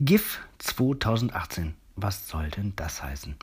[0.00, 1.74] GIF 2018.
[1.94, 3.36] Was soll denn das heißen?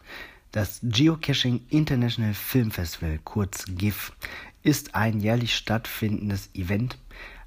[0.52, 4.12] Das Geocaching International Film Festival, kurz GIF,
[4.64, 6.98] ist ein jährlich stattfindendes Event,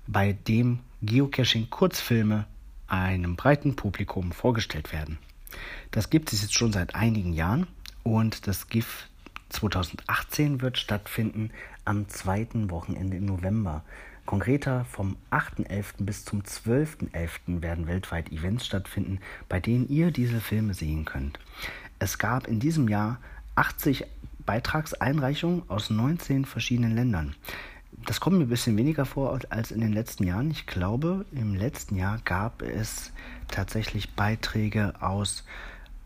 [0.06, 2.46] bei dem Geocaching-Kurzfilme
[2.86, 5.18] einem breiten Publikum vorgestellt werden.
[5.90, 7.66] Das gibt es jetzt schon seit einigen Jahren
[8.04, 9.08] und das GIF
[9.50, 11.50] 2018 wird stattfinden
[11.84, 13.84] am zweiten Wochenende im November.
[14.26, 16.04] Konkreter vom 8.11.
[16.04, 17.60] bis zum 12.11.
[17.60, 21.38] werden weltweit Events stattfinden, bei denen ihr diese Filme sehen könnt.
[21.98, 23.18] Es gab in diesem Jahr
[23.56, 24.06] 80
[24.46, 27.34] Beitragseinreichungen aus 19 verschiedenen Ländern.
[28.06, 30.50] Das kommt mir ein bisschen weniger vor als in den letzten Jahren.
[30.50, 33.12] Ich glaube, im letzten Jahr gab es
[33.48, 35.44] tatsächlich Beiträge aus,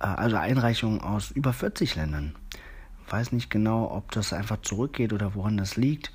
[0.01, 2.35] äh, also Einreichungen aus über 40 Ländern.
[3.09, 6.13] Weiß nicht genau, ob das einfach zurückgeht oder woran das liegt.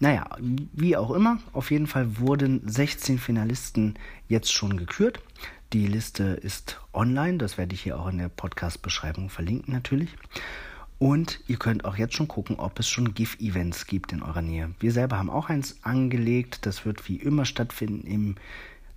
[0.00, 3.94] Naja, wie auch immer, auf jeden Fall wurden 16 Finalisten
[4.28, 5.20] jetzt schon gekürt.
[5.72, 10.10] Die Liste ist online, das werde ich hier auch in der Podcast-Beschreibung verlinken natürlich.
[10.98, 14.70] Und ihr könnt auch jetzt schon gucken, ob es schon GIF-Events gibt in eurer Nähe.
[14.80, 16.64] Wir selber haben auch eins angelegt.
[16.64, 18.34] Das wird wie immer stattfinden im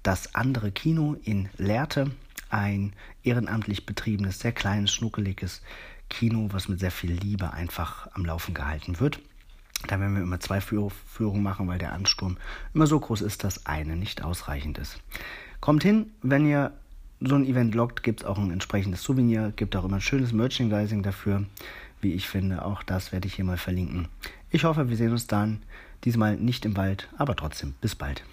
[0.02, 2.12] Das andere Kino in Lehrte.
[2.50, 5.62] Ein ehrenamtlich betriebenes, sehr kleines, schnuckeliges
[6.10, 9.20] Kino, was mit sehr viel Liebe einfach am Laufen gehalten wird.
[9.88, 12.38] Da werden wir immer zwei Führungen machen, weil der Ansturm
[12.74, 15.00] immer so groß ist, dass eine nicht ausreichend ist.
[15.62, 16.74] Kommt hin, wenn ihr
[17.22, 20.34] so ein Event lockt, gibt es auch ein entsprechendes Souvenir, gibt auch immer ein schönes
[20.34, 21.46] Merchandising dafür
[22.02, 22.66] wie ich finde.
[22.66, 24.08] Auch das werde ich hier mal verlinken.
[24.52, 25.62] Ich hoffe, wir sehen uns dann.
[26.06, 27.76] Diesmal nicht im Wald, aber trotzdem.
[27.82, 28.24] Bis bald.